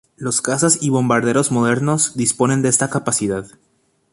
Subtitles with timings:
[0.17, 3.45] Los cazas y bombarderos modernos disponen de esta capacidad.